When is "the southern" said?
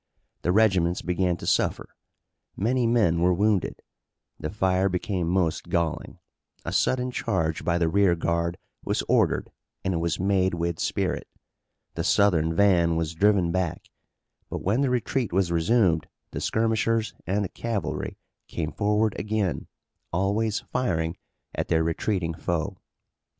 11.93-12.55